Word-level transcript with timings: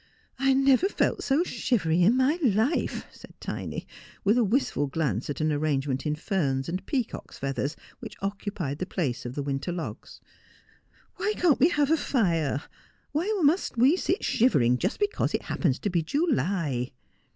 'I 0.39 0.53
never 0.55 0.89
felt 0.89 1.23
so 1.23 1.43
shivery 1.43 2.01
in 2.01 2.17
my 2.17 2.39
life,' 2.41 3.05
said 3.11 3.35
Tiny, 3.39 3.85
with 4.23 4.35
a 4.35 4.43
wistful 4.43 4.87
glance 4.87 5.29
at 5.29 5.41
an 5.41 5.51
arrangement 5.53 6.07
in 6.07 6.15
ferns 6.15 6.67
and 6.67 6.83
peacocks' 6.87 7.37
feathers 7.37 7.75
which 7.99 8.15
occupied 8.19 8.79
the 8.79 8.87
place 8.87 9.27
of 9.27 9.35
the 9.35 9.43
winter 9.43 9.71
logs.' 9.71 10.19
Why 11.17 11.33
can't 11.37 11.59
we 11.59 11.69
have 11.69 11.91
a 11.91 12.17
lire? 12.17 12.63
Why 13.11 13.31
must 13.43 13.77
we 13.77 13.95
sit 13.95 14.25
shivering 14.25 14.79
just 14.79 14.99
because 14.99 15.35
it 15.35 15.43
happens 15.43 15.77
to 15.77 15.91
be 15.91 16.01
July?' 16.01 16.93